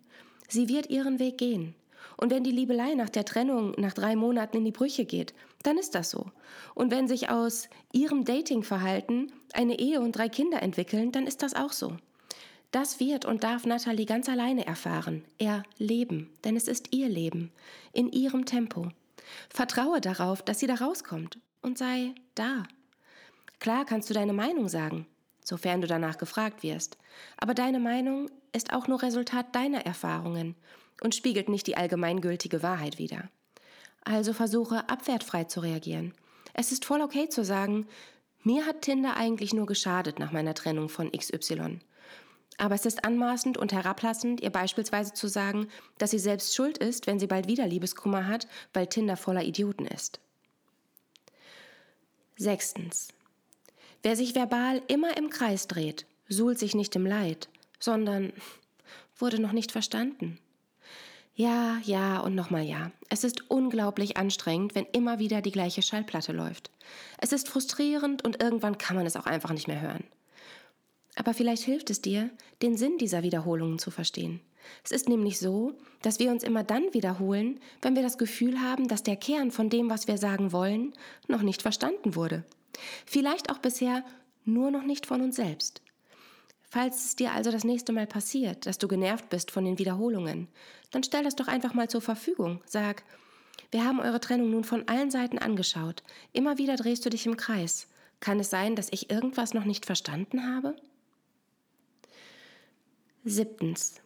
Sie 0.49 0.69
wird 0.69 0.91
ihren 0.91 1.19
Weg 1.19 1.39
gehen. 1.39 1.75
Und 2.17 2.31
wenn 2.31 2.45
die 2.45 2.51
Liebelei 2.51 2.95
nach 2.95 3.11
der 3.11 3.25
Trennung 3.25 3.75
nach 3.79 3.93
drei 3.93 4.17
Monaten 4.17 4.59
in 4.59 4.65
die 4.65 4.73
Brüche 4.73 5.05
geht, 5.05 5.35
dann 5.63 5.79
ist 5.79 5.95
das 5.95 6.11
so. 6.11 6.27
Und 6.75 6.91
wenn 6.91 7.09
sich 7.09 7.31
aus 7.31 7.69
ihrem 7.93 8.25
Datingverhalten 8.25 9.33
eine 9.53 9.79
Ehe 9.79 10.01
und 10.01 10.13
drei 10.13 10.29
Kinder 10.29 10.63
entwickeln, 10.63 11.13
dann 11.13 11.27
ist 11.27 11.43
das 11.43 11.55
auch 11.55 11.73
so. 11.73 11.97
Das 12.71 13.01
wird 13.01 13.25
und 13.25 13.45
darf 13.45 13.65
Natalie 13.65 14.07
ganz 14.07 14.29
alleine 14.29 14.67
erfahren, 14.67 15.25
erleben, 15.39 16.31
denn 16.45 16.57
es 16.57 16.69
ist 16.69 16.93
ihr 16.95 17.09
Leben, 17.09 17.53
in 17.93 18.11
ihrem 18.11 18.45
Tempo. 18.45 18.89
Vertraue 19.49 20.01
darauf, 20.01 20.43
dass 20.43 20.59
sie 20.59 20.67
da 20.67 20.75
rauskommt 20.75 21.39
und 21.63 21.79
sei 21.79 22.15
da. 22.35 22.65
Klar 23.61 23.85
kannst 23.85 24.11
du 24.11 24.15
deine 24.15 24.33
Meinung 24.33 24.69
sagen, 24.69 25.07
sofern 25.43 25.81
du 25.81 25.87
danach 25.87 26.19
gefragt 26.19 26.63
wirst, 26.63 26.99
aber 27.39 27.55
deine 27.55 27.79
Meinung 27.79 28.31
ist 28.53 28.73
auch 28.73 28.89
nur 28.89 29.03
Resultat 29.03 29.55
deiner 29.55 29.87
Erfahrungen 29.87 30.55
und 31.03 31.15
spiegelt 31.15 31.49
nicht 31.49 31.67
die 31.67 31.77
allgemeingültige 31.77 32.63
Wahrheit 32.63 32.99
wider. 32.99 33.29
Also 34.05 34.33
versuche 34.33 34.89
abwertfrei 34.89 35.45
zu 35.45 35.61
reagieren. 35.61 36.15
Es 36.55 36.73
ist 36.73 36.85
voll 36.85 37.03
okay 37.03 37.29
zu 37.29 37.45
sagen, 37.45 37.87
mir 38.43 38.65
hat 38.65 38.83
Tinder 38.83 39.17
eigentlich 39.17 39.53
nur 39.53 39.67
geschadet 39.67 40.19
nach 40.19 40.33
meiner 40.33 40.55
Trennung 40.55 40.89
von 40.89 41.11
XY. 41.11 41.81
Aber 42.59 42.75
es 42.75 42.87
ist 42.87 43.05
anmaßend 43.05 43.59
und 43.59 43.73
herablassend, 43.73 44.41
ihr 44.41 44.51
beispielsweise 44.51 45.13
zu 45.13 45.29
sagen, 45.29 45.69
dass 45.99 46.13
sie 46.13 46.19
selbst 46.19 46.55
schuld 46.55 46.79
ist, 46.79 47.07
wenn 47.07 47.19
sie 47.19 47.27
bald 47.27 47.49
wieder 47.49 47.67
Liebeskummer 47.67 48.27
hat, 48.27 48.47
weil 48.73 48.87
Tinder 48.87 49.17
voller 49.17 49.43
Idioten 49.43 49.87
ist. 49.87 50.21
Sechstens. 52.37 53.09
Wer 54.03 54.17
sich 54.17 54.35
verbal 54.35 54.83
immer 54.89 55.17
im 55.17 55.31
Kreis 55.31 55.69
dreht, 55.69 56.07
suhlt 56.29 56.59
sich 56.59 56.75
nicht 56.75 56.95
im 56.97 57.05
Leid, 57.05 57.49
sondern 57.79 58.33
wurde 59.19 59.41
noch 59.41 59.53
nicht 59.53 59.73
verstanden. 59.73 60.39
Ja, 61.37 61.79
ja 61.85 62.21
und 62.21 62.35
nochmal 62.35 62.65
ja. 62.65 62.91
Es 63.11 63.23
ist 63.23 63.51
unglaublich 63.51 64.17
anstrengend, 64.17 64.75
wenn 64.75 64.87
immer 64.87 65.19
wieder 65.19 65.43
die 65.43 65.53
gleiche 65.53 65.83
Schallplatte 65.83 66.33
läuft. 66.33 66.71
Es 67.19 67.33
ist 67.33 67.49
frustrierend 67.49 68.25
und 68.25 68.43
irgendwann 68.43 68.79
kann 68.79 68.97
man 68.97 69.05
es 69.05 69.17
auch 69.17 69.27
einfach 69.27 69.53
nicht 69.53 69.69
mehr 69.69 69.83
hören. 69.83 70.05
Aber 71.15 71.35
vielleicht 71.35 71.63
hilft 71.63 71.91
es 71.91 72.01
dir, 72.01 72.31
den 72.63 72.77
Sinn 72.77 72.97
dieser 72.99 73.23
Wiederholungen 73.23 73.79
zu 73.79 73.91
verstehen. 73.91 74.41
Es 74.83 74.91
ist 74.91 75.09
nämlich 75.11 75.39
so, 75.39 75.75
dass 76.01 76.19
wir 76.19 76.31
uns 76.31 76.43
immer 76.43 76.65
dann 76.65 76.93
wiederholen, 76.93 77.61
wenn 77.83 77.95
wir 77.95 78.03
das 78.03 78.19
Gefühl 78.19 78.61
haben, 78.61 78.89
dass 78.89 79.03
der 79.03 79.17
Kern 79.17 79.51
von 79.51 79.69
dem, 79.69 79.91
was 79.91 80.09
wir 80.09 80.17
sagen 80.17 80.53
wollen, 80.53 80.95
noch 81.29 81.43
nicht 81.43 81.61
verstanden 81.61 82.15
wurde. 82.15 82.45
Vielleicht 83.05 83.51
auch 83.51 83.59
bisher 83.59 84.05
nur 84.45 84.71
noch 84.71 84.83
nicht 84.85 85.07
von 85.07 85.21
uns 85.21 85.37
selbst. 85.37 85.83
Falls 86.77 87.07
es 87.07 87.17
dir 87.17 87.33
also 87.33 87.51
das 87.51 87.65
nächste 87.65 87.95
Mal 87.95 88.07
passiert, 88.07 88.67
dass 88.67 88.77
du 88.77 88.87
genervt 88.87 89.31
bist 89.31 89.51
von 89.51 89.65
den 89.65 89.79
Wiederholungen, 89.79 90.47
dann 90.91 91.03
stell 91.03 91.25
das 91.25 91.35
doch 91.35 91.49
einfach 91.49 91.73
mal 91.73 91.89
zur 91.89 92.03
Verfügung. 92.03 92.61
Sag, 92.67 93.03
wir 93.71 93.87
haben 93.87 93.99
eure 93.99 94.21
Trennung 94.21 94.51
nun 94.51 94.63
von 94.63 94.87
allen 94.87 95.11
Seiten 95.11 95.39
angeschaut. 95.39 96.03
Immer 96.35 96.59
wieder 96.59 96.77
drehst 96.77 97.07
du 97.07 97.09
dich 97.09 97.25
im 97.25 97.39
Kreis. 97.39 97.89
Kann 98.21 98.39
es 98.41 98.51
sein, 98.51 98.77
dass 98.77 98.93
ich 98.93 99.11
irgendwas 99.11 99.55
noch 99.55 99.65
nicht 99.65 99.87
verstanden 99.87 100.55
habe? 100.55 100.77
Siebtens. 103.25 104.03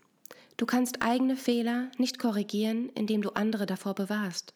Du 0.57 0.65
kannst 0.65 1.03
eigene 1.03 1.35
Fehler 1.35 1.91
nicht 1.99 2.21
korrigieren, 2.21 2.89
indem 2.91 3.23
du 3.23 3.31
andere 3.31 3.67
davor 3.67 3.97
bewahrst. 3.97 4.55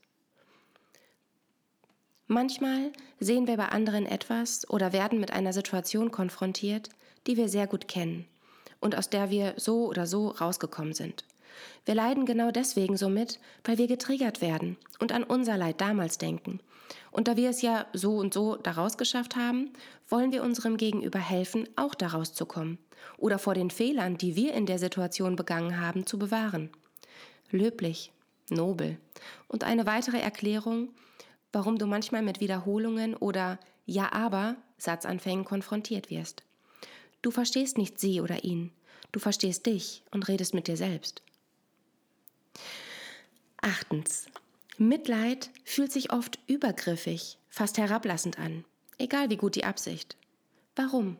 Manchmal 2.28 2.92
sehen 3.18 3.48
wir 3.48 3.56
bei 3.56 3.70
anderen 3.70 4.06
etwas 4.06 4.70
oder 4.70 4.92
werden 4.92 5.18
mit 5.18 5.32
einer 5.32 5.52
Situation 5.52 6.12
konfrontiert, 6.12 6.90
die 7.26 7.36
wir 7.36 7.48
sehr 7.48 7.66
gut 7.66 7.88
kennen 7.88 8.26
und 8.80 8.96
aus 8.96 9.10
der 9.10 9.30
wir 9.30 9.54
so 9.56 9.86
oder 9.86 10.06
so 10.06 10.28
rausgekommen 10.28 10.92
sind. 10.92 11.24
Wir 11.84 11.94
leiden 11.94 12.26
genau 12.26 12.50
deswegen 12.50 12.96
so 12.96 13.08
mit, 13.08 13.38
weil 13.64 13.78
wir 13.78 13.86
getriggert 13.86 14.40
werden 14.40 14.76
und 14.98 15.12
an 15.12 15.24
unser 15.24 15.56
Leid 15.56 15.80
damals 15.80 16.18
denken. 16.18 16.60
Und 17.10 17.28
da 17.28 17.36
wir 17.36 17.50
es 17.50 17.62
ja 17.62 17.86
so 17.92 18.16
und 18.16 18.34
so 18.34 18.56
daraus 18.56 18.98
geschafft 18.98 19.36
haben, 19.36 19.70
wollen 20.08 20.32
wir 20.32 20.42
unserem 20.42 20.76
Gegenüber 20.76 21.18
helfen, 21.18 21.68
auch 21.76 21.94
daraus 21.94 22.34
zu 22.34 22.46
kommen 22.46 22.78
oder 23.18 23.38
vor 23.38 23.54
den 23.54 23.70
Fehlern, 23.70 24.18
die 24.18 24.36
wir 24.36 24.54
in 24.54 24.66
der 24.66 24.78
Situation 24.78 25.36
begangen 25.36 25.80
haben, 25.80 26.06
zu 26.06 26.18
bewahren. 26.18 26.70
Löblich, 27.50 28.12
nobel. 28.50 28.98
Und 29.48 29.64
eine 29.64 29.86
weitere 29.86 30.18
Erklärung, 30.18 30.88
warum 31.52 31.78
du 31.78 31.86
manchmal 31.86 32.22
mit 32.22 32.40
Wiederholungen 32.40 33.14
oder 33.14 33.58
Ja 33.86 34.12
aber 34.12 34.56
Satzanfängen 34.76 35.44
konfrontiert 35.44 36.10
wirst. 36.10 36.42
Du 37.24 37.30
verstehst 37.30 37.78
nicht 37.78 37.98
sie 37.98 38.20
oder 38.20 38.44
ihn, 38.44 38.70
du 39.10 39.18
verstehst 39.18 39.64
dich 39.64 40.02
und 40.10 40.28
redest 40.28 40.52
mit 40.52 40.68
dir 40.68 40.76
selbst. 40.76 41.22
Achtens. 43.62 44.26
Mitleid 44.76 45.48
fühlt 45.64 45.90
sich 45.90 46.12
oft 46.12 46.38
übergriffig, 46.48 47.38
fast 47.48 47.78
herablassend 47.78 48.38
an, 48.38 48.66
egal 48.98 49.30
wie 49.30 49.38
gut 49.38 49.54
die 49.54 49.64
Absicht. 49.64 50.18
Warum? 50.76 51.16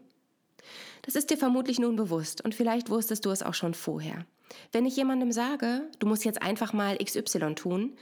Das 1.01 1.15
ist 1.15 1.31
dir 1.31 1.39
vermutlich 1.39 1.79
nun 1.79 1.97
bewusst 1.97 2.45
und 2.45 2.55
vielleicht 2.55 2.91
wusstest 2.91 3.25
du 3.25 3.31
es 3.31 3.43
auch 3.43 3.55
schon 3.55 3.73
vorher. 3.73 4.27
Wenn 4.73 4.85
ich 4.85 4.97
jemandem 4.97 5.33
sage, 5.33 5.89
du 6.01 6.07
musst 6.07 6.27
jetzt 6.27 6.43
einfach 6.43 6.75
mal 6.75 6.99
XY 6.99 7.55
tun, 7.55 7.97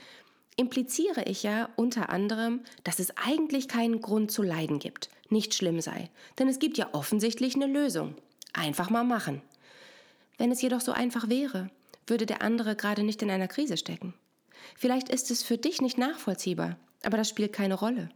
impliziere 0.55 1.23
ich 1.23 1.43
ja 1.43 1.69
unter 1.75 2.09
anderem, 2.09 2.61
dass 2.83 2.99
es 2.99 3.17
eigentlich 3.17 3.67
keinen 3.67 4.01
Grund 4.01 4.31
zu 4.31 4.43
leiden 4.43 4.79
gibt, 4.79 5.09
nicht 5.29 5.53
schlimm 5.53 5.81
sei, 5.81 6.09
denn 6.39 6.47
es 6.47 6.59
gibt 6.59 6.77
ja 6.77 6.89
offensichtlich 6.93 7.55
eine 7.55 7.67
Lösung. 7.67 8.15
Einfach 8.53 8.89
mal 8.89 9.03
machen. 9.03 9.41
Wenn 10.37 10.51
es 10.51 10.61
jedoch 10.61 10.81
so 10.81 10.91
einfach 10.91 11.29
wäre, 11.29 11.69
würde 12.07 12.25
der 12.25 12.41
andere 12.41 12.75
gerade 12.75 13.03
nicht 13.03 13.21
in 13.21 13.31
einer 13.31 13.47
Krise 13.47 13.77
stecken. 13.77 14.13
Vielleicht 14.75 15.09
ist 15.09 15.31
es 15.31 15.43
für 15.43 15.57
dich 15.57 15.81
nicht 15.81 15.97
nachvollziehbar, 15.97 16.77
aber 17.03 17.17
das 17.17 17.29
spielt 17.29 17.53
keine 17.53 17.75
Rolle. 17.75 18.09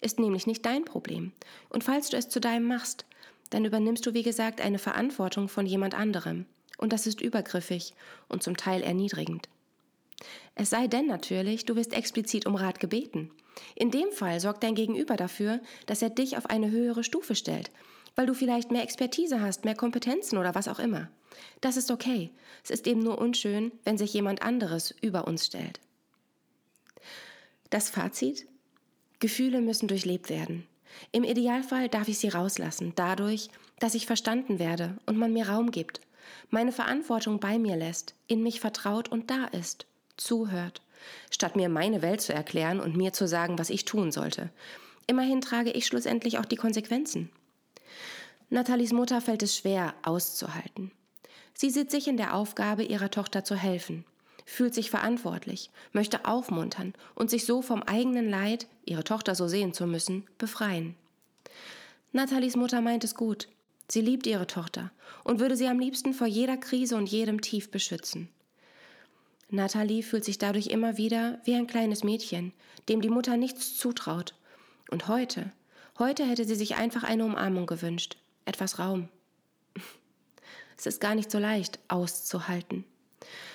Ist 0.00 0.18
nämlich 0.18 0.46
nicht 0.46 0.64
dein 0.64 0.84
Problem. 0.84 1.32
Und 1.70 1.84
falls 1.84 2.10
du 2.10 2.16
es 2.16 2.28
zu 2.28 2.40
deinem 2.40 2.66
machst, 2.66 3.04
dann 3.50 3.64
übernimmst 3.64 4.04
du, 4.06 4.14
wie 4.14 4.22
gesagt, 4.22 4.60
eine 4.60 4.78
Verantwortung 4.78 5.48
von 5.48 5.66
jemand 5.66 5.94
anderem. 5.94 6.46
Und 6.76 6.92
das 6.92 7.06
ist 7.06 7.20
übergriffig 7.20 7.94
und 8.28 8.42
zum 8.42 8.56
Teil 8.56 8.82
erniedrigend. 8.82 9.48
Es 10.54 10.70
sei 10.70 10.88
denn 10.88 11.06
natürlich, 11.06 11.64
du 11.64 11.76
wirst 11.76 11.92
explizit 11.92 12.46
um 12.46 12.56
Rat 12.56 12.80
gebeten. 12.80 13.30
In 13.74 13.90
dem 13.90 14.10
Fall 14.10 14.40
sorgt 14.40 14.62
dein 14.62 14.74
Gegenüber 14.74 15.16
dafür, 15.16 15.60
dass 15.86 16.02
er 16.02 16.10
dich 16.10 16.36
auf 16.36 16.46
eine 16.46 16.70
höhere 16.70 17.04
Stufe 17.04 17.34
stellt, 17.34 17.70
weil 18.16 18.26
du 18.26 18.34
vielleicht 18.34 18.70
mehr 18.70 18.82
Expertise 18.82 19.40
hast, 19.40 19.64
mehr 19.64 19.76
Kompetenzen 19.76 20.38
oder 20.38 20.54
was 20.54 20.68
auch 20.68 20.78
immer. 20.78 21.08
Das 21.60 21.76
ist 21.76 21.90
okay. 21.90 22.30
Es 22.64 22.70
ist 22.70 22.86
eben 22.86 23.02
nur 23.02 23.18
unschön, 23.18 23.72
wenn 23.84 23.98
sich 23.98 24.12
jemand 24.12 24.42
anderes 24.42 24.94
über 25.00 25.26
uns 25.26 25.46
stellt. 25.46 25.80
Das 27.70 27.90
Fazit? 27.90 28.46
Gefühle 29.20 29.60
müssen 29.60 29.88
durchlebt 29.88 30.30
werden. 30.30 30.66
Im 31.12 31.24
Idealfall 31.24 31.88
darf 31.88 32.08
ich 32.08 32.18
sie 32.18 32.28
rauslassen, 32.28 32.92
dadurch, 32.96 33.50
dass 33.78 33.94
ich 33.94 34.06
verstanden 34.06 34.58
werde 34.58 34.96
und 35.06 35.16
man 35.16 35.32
mir 35.32 35.48
Raum 35.48 35.70
gibt, 35.70 36.00
meine 36.50 36.72
Verantwortung 36.72 37.40
bei 37.40 37.58
mir 37.58 37.76
lässt, 37.76 38.14
in 38.26 38.42
mich 38.42 38.60
vertraut 38.60 39.08
und 39.08 39.30
da 39.30 39.44
ist, 39.46 39.86
zuhört, 40.18 40.82
statt 41.30 41.56
mir 41.56 41.68
meine 41.68 42.02
Welt 42.02 42.20
zu 42.20 42.34
erklären 42.34 42.80
und 42.80 42.96
mir 42.96 43.12
zu 43.12 43.26
sagen, 43.26 43.58
was 43.58 43.70
ich 43.70 43.84
tun 43.84 44.12
sollte. 44.12 44.50
Immerhin 45.06 45.40
trage 45.40 45.70
ich 45.70 45.86
schlussendlich 45.86 46.38
auch 46.38 46.44
die 46.44 46.56
Konsequenzen. 46.56 47.30
Nathalies 48.50 48.92
Mutter 48.92 49.20
fällt 49.20 49.42
es 49.42 49.56
schwer, 49.56 49.94
auszuhalten. 50.02 50.90
Sie 51.54 51.70
sieht 51.70 51.90
sich 51.90 52.08
in 52.08 52.16
der 52.16 52.34
Aufgabe, 52.34 52.84
ihrer 52.84 53.10
Tochter 53.10 53.44
zu 53.44 53.56
helfen, 53.56 54.04
fühlt 54.44 54.74
sich 54.74 54.90
verantwortlich, 54.90 55.70
möchte 55.92 56.24
aufmuntern 56.24 56.94
und 57.14 57.30
sich 57.30 57.44
so 57.44 57.62
vom 57.62 57.82
eigenen 57.82 58.30
Leid, 58.30 58.66
ihre 58.84 59.04
Tochter 59.04 59.34
so 59.34 59.48
sehen 59.48 59.74
zu 59.74 59.86
müssen, 59.86 60.26
befreien. 60.38 60.94
Nathalies 62.12 62.56
Mutter 62.56 62.80
meint 62.80 63.04
es 63.04 63.14
gut. 63.14 63.48
Sie 63.90 64.00
liebt 64.00 64.26
ihre 64.26 64.46
Tochter 64.46 64.90
und 65.24 65.40
würde 65.40 65.56
sie 65.56 65.66
am 65.66 65.78
liebsten 65.78 66.14
vor 66.14 66.26
jeder 66.26 66.56
Krise 66.56 66.96
und 66.96 67.08
jedem 67.08 67.40
Tief 67.40 67.70
beschützen. 67.70 68.28
Nathalie 69.50 70.02
fühlt 70.02 70.24
sich 70.24 70.38
dadurch 70.38 70.66
immer 70.66 70.98
wieder 70.98 71.40
wie 71.44 71.54
ein 71.54 71.66
kleines 71.66 72.04
Mädchen, 72.04 72.52
dem 72.88 73.00
die 73.00 73.08
Mutter 73.08 73.36
nichts 73.36 73.76
zutraut. 73.76 74.34
Und 74.90 75.08
heute, 75.08 75.52
heute 75.98 76.24
hätte 76.26 76.44
sie 76.44 76.54
sich 76.54 76.76
einfach 76.76 77.02
eine 77.02 77.24
Umarmung 77.24 77.66
gewünscht, 77.66 78.16
etwas 78.44 78.78
Raum. 78.78 79.08
Es 80.76 80.86
ist 80.86 81.00
gar 81.00 81.16
nicht 81.16 81.28
so 81.28 81.40
leicht 81.40 81.80
auszuhalten. 81.88 82.84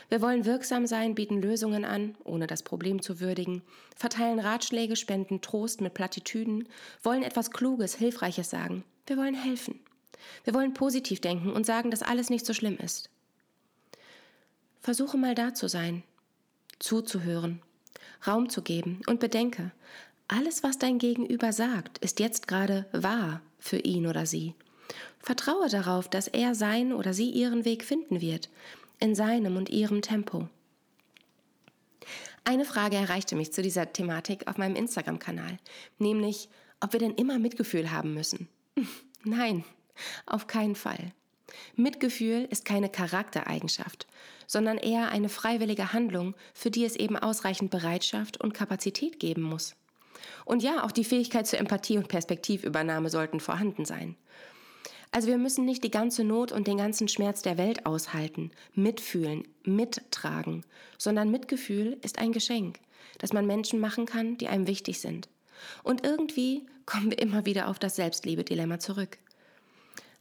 Wir 0.10 0.22
wollen 0.22 0.44
wirksam 0.44 0.88
sein, 0.88 1.16
bieten 1.16 1.42
Lösungen 1.42 1.86
an, 1.86 2.16
ohne 2.26 2.48
das 2.48 2.64
Problem 2.64 3.02
zu 3.02 3.22
würdigen, 3.22 3.62
verteilen 3.96 4.40
Ratschläge, 4.40 4.98
spenden 4.98 5.40
Trost 5.40 5.80
mit 5.80 5.94
Plattitüden, 5.94 6.68
wollen 7.02 7.24
etwas 7.24 7.52
Kluges, 7.52 7.96
Hilfreiches 7.96 8.50
sagen. 8.50 8.84
Wir 9.08 9.16
wollen 9.16 9.36
helfen. 9.36 9.80
Wir 10.44 10.54
wollen 10.54 10.74
positiv 10.74 11.22
denken 11.22 11.54
und 11.54 11.66
sagen, 11.66 11.92
dass 11.92 12.04
alles 12.04 12.30
nicht 12.30 12.46
so 12.46 12.54
schlimm 12.54 12.78
ist. 12.78 13.10
Versuche 14.84 15.18
mal 15.18 15.34
da 15.34 15.54
zu 15.54 15.70
sein, 15.70 16.04
zuzuhören, 16.78 17.62
Raum 18.28 18.50
zu 18.50 18.62
geben 18.62 19.00
und 19.08 19.22
bedenke, 19.22 19.72
alles, 20.28 20.62
was 20.62 20.78
dein 20.78 21.00
Gegenüber 21.00 21.54
sagt, 21.54 22.00
ist 22.00 22.20
jetzt 22.20 22.50
gerade 22.50 22.86
wahr 22.92 23.42
für 23.60 23.78
ihn 23.78 24.08
oder 24.08 24.26
sie. 24.26 24.56
Vertraue 25.20 25.70
darauf, 25.70 26.10
dass 26.10 26.28
er 26.28 26.54
sein 26.54 26.92
oder 26.92 27.14
sie 27.14 27.30
ihren 27.30 27.64
Weg 27.64 27.86
finden 27.86 28.20
wird, 28.20 28.50
in 29.00 29.16
seinem 29.16 29.56
und 29.56 29.70
ihrem 29.70 30.02
Tempo. 30.02 30.50
Eine 32.44 32.66
Frage 32.66 32.98
erreichte 32.98 33.38
mich 33.38 33.54
zu 33.54 33.62
dieser 33.62 33.94
Thematik 33.94 34.50
auf 34.50 34.58
meinem 34.58 34.76
Instagram-Kanal, 34.76 35.60
nämlich, 35.98 36.50
ob 36.82 36.92
wir 36.92 37.00
denn 37.00 37.16
immer 37.16 37.40
Mitgefühl 37.40 37.90
haben 37.90 38.14
müssen. 38.14 38.50
Nein, 39.24 39.64
auf 40.26 40.48
keinen 40.48 40.76
Fall. 40.76 41.14
Mitgefühl 41.76 42.48
ist 42.50 42.66
keine 42.66 42.90
Charaktereigenschaft, 42.90 44.08
sondern 44.54 44.78
eher 44.78 45.10
eine 45.10 45.30
freiwillige 45.30 45.94
Handlung, 45.94 46.36
für 46.54 46.70
die 46.70 46.86
es 46.86 46.96
eben 46.96 47.18
ausreichend 47.18 47.72
Bereitschaft 47.72 48.40
und 48.40 48.54
Kapazität 48.54 49.20
geben 49.20 49.42
muss. 49.42 49.76
Und 50.46 50.62
ja, 50.62 50.86
auch 50.86 50.92
die 50.92 51.04
Fähigkeit 51.04 51.48
zur 51.48 51.58
Empathie 51.58 51.98
und 51.98 52.08
Perspektivübernahme 52.08 53.10
sollten 53.10 53.40
vorhanden 53.40 53.84
sein. 53.84 54.16
Also 55.10 55.28
wir 55.28 55.40
müssen 55.40 55.66
nicht 55.66 55.84
die 55.84 55.92
ganze 55.92 56.24
Not 56.24 56.52
und 56.52 56.68
den 56.68 56.78
ganzen 56.78 57.08
Schmerz 57.08 57.42
der 57.42 57.58
Welt 57.58 57.88
aushalten, 57.88 58.52
mitfühlen, 58.76 59.48
mittragen, 59.64 60.64
sondern 61.00 61.32
Mitgefühl 61.32 61.98
ist 62.04 62.20
ein 62.20 62.32
Geschenk, 62.32 62.80
das 63.18 63.34
man 63.34 63.48
Menschen 63.48 63.80
machen 63.80 64.06
kann, 64.06 64.38
die 64.38 64.48
einem 64.48 64.68
wichtig 64.68 65.02
sind. 65.02 65.30
Und 65.82 66.06
irgendwie 66.06 66.68
kommen 66.86 67.10
wir 67.10 67.18
immer 67.18 67.46
wieder 67.48 67.70
auf 67.70 67.80
das 67.80 67.96
Selbstliebe-Dilemma 67.96 68.78
zurück. 68.78 69.18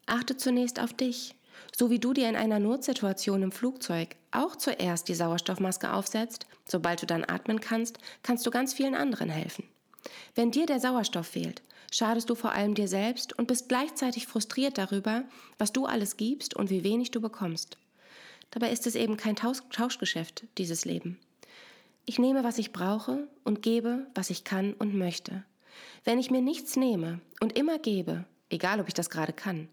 Achte 0.07 0.39
zunächst 0.39 0.81
auf 0.81 0.95
dich, 0.95 1.35
so 1.76 1.90
wie 1.90 1.99
du 1.99 2.12
dir 2.12 2.28
in 2.28 2.37
einer 2.37 2.59
Notsituation 2.59 3.42
im 3.42 3.52
Flugzeug 3.52 4.16
auch 4.31 4.57
zuerst 4.57 5.09
die 5.09 5.14
Sauerstoffmaske 5.14 5.92
aufsetzt, 5.92 6.47
sobald 6.64 7.02
du 7.02 7.07
dann 7.07 7.25
atmen 7.25 7.61
kannst, 7.61 7.99
kannst 8.23 8.47
du 8.47 8.50
ganz 8.50 8.75
vielen 8.75 8.95
anderen 8.95 9.28
helfen. 9.28 9.64
Wenn 10.35 10.50
dir 10.50 10.66
der 10.66 10.81
Sauerstoff 10.81 11.26
fehlt, 11.26 11.62
schadest 11.90 12.31
du 12.31 12.35
vor 12.35 12.52
allem 12.52 12.75
dir 12.75 12.88
selbst 12.88 13.38
und 13.38 13.47
bist 13.47 13.69
gleichzeitig 13.69 14.26
frustriert 14.26 14.78
darüber, 14.78 15.25
was 15.59 15.73
du 15.73 15.87
alles 15.87 16.16
gibst 16.16 16.54
und 16.54 16.71
wie 16.71 16.85
wenig 16.85 17.11
du 17.11 17.21
bekommst. 17.21 17.76
Dabei 18.50 18.71
ist 18.71 18.87
es 18.87 18.95
eben 18.95 19.16
kein 19.16 19.37
Tauschgeschäft, 19.37 20.45
dieses 20.59 20.85
Leben. 20.85 21.19
Ich 22.04 22.19
nehme, 22.19 22.45
was 22.45 22.59
ich 22.59 22.73
brauche 22.73 23.28
und 23.45 23.62
gebe, 23.62 24.07
was 24.14 24.31
ich 24.31 24.45
kann 24.45 24.75
und 24.75 24.95
möchte. 24.95 25.45
Wenn 26.04 26.19
ich 26.19 26.31
mir 26.31 26.42
nichts 26.42 26.76
nehme 26.76 27.21
und 27.40 27.57
immer 27.57 27.78
gebe, 27.78 28.25
egal 28.50 28.81
ob 28.81 28.88
ich 28.88 28.95
das 28.95 29.09
gerade 29.09 29.33
kann, 29.33 29.69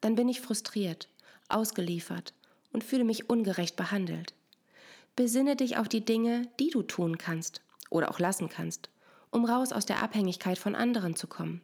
dann 0.00 0.14
bin 0.14 0.28
ich 0.28 0.40
frustriert, 0.40 1.08
ausgeliefert 1.48 2.34
und 2.72 2.84
fühle 2.84 3.04
mich 3.04 3.28
ungerecht 3.30 3.76
behandelt. 3.76 4.34
Besinne 5.16 5.56
dich 5.56 5.78
auf 5.78 5.88
die 5.88 6.04
Dinge, 6.04 6.42
die 6.60 6.70
du 6.70 6.82
tun 6.82 7.18
kannst 7.18 7.60
oder 7.90 8.10
auch 8.10 8.18
lassen 8.18 8.48
kannst, 8.48 8.90
um 9.30 9.44
raus 9.44 9.72
aus 9.72 9.86
der 9.86 10.02
Abhängigkeit 10.02 10.58
von 10.58 10.74
anderen 10.74 11.16
zu 11.16 11.26
kommen. 11.26 11.60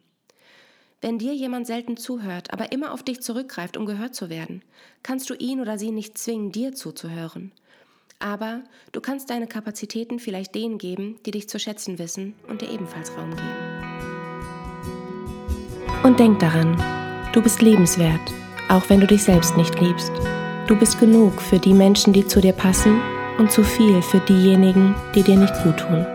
Wenn 1.01 1.19
dir 1.19 1.33
jemand 1.33 1.67
selten 1.67 1.97
zuhört, 1.97 2.51
aber 2.51 2.71
immer 2.71 2.91
auf 2.91 3.03
dich 3.03 3.21
zurückgreift, 3.21 3.77
um 3.77 3.85
gehört 3.85 4.15
zu 4.15 4.29
werden, 4.29 4.63
kannst 5.03 5.29
du 5.29 5.35
ihn 5.35 5.61
oder 5.61 5.77
sie 5.77 5.91
nicht 5.91 6.17
zwingen, 6.17 6.51
dir 6.51 6.73
zuzuhören. 6.73 7.51
Aber 8.19 8.63
du 8.91 9.01
kannst 9.01 9.29
deine 9.29 9.45
Kapazitäten 9.45 10.19
vielleicht 10.19 10.55
denen 10.55 10.77
geben, 10.77 11.19
die 11.25 11.31
dich 11.31 11.49
zu 11.49 11.59
schätzen 11.59 11.99
wissen 11.99 12.33
und 12.47 12.61
dir 12.61 12.71
ebenfalls 12.71 13.15
Raum 13.15 13.29
geben. 13.31 13.85
Und 16.03 16.19
denk 16.19 16.39
daran, 16.39 16.75
du 17.33 17.41
bist 17.41 17.61
lebenswert, 17.61 18.33
auch 18.69 18.89
wenn 18.89 18.99
du 18.99 19.07
dich 19.07 19.23
selbst 19.23 19.57
nicht 19.57 19.79
liebst. 19.79 20.11
Du 20.67 20.75
bist 20.75 20.99
genug 20.99 21.41
für 21.41 21.59
die 21.59 21.73
Menschen, 21.73 22.13
die 22.13 22.25
zu 22.25 22.41
dir 22.41 22.53
passen 22.53 22.99
und 23.37 23.51
zu 23.51 23.63
viel 23.63 24.01
für 24.01 24.19
diejenigen, 24.21 24.95
die 25.13 25.23
dir 25.23 25.37
nicht 25.37 25.53
gut 25.63 25.77
tun. 25.77 26.05